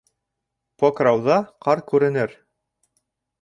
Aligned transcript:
Покрауҙа 0.83 1.37
ҡар 1.67 1.85
күренер. 1.93 2.35